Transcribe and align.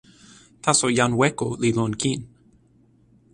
taso 0.63 0.87
jan 0.97 1.13
Weko 1.19 1.47
li 1.61 1.69
lon 1.77 1.93
kin. 2.01 2.19